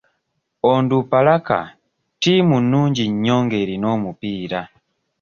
[0.71, 1.59] Onduparaka
[2.13, 4.61] ttiimu nnungi nnyo nga erina omupiira.